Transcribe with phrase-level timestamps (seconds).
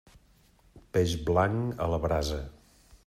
[0.97, 2.41] Peix blanc, a la brasa.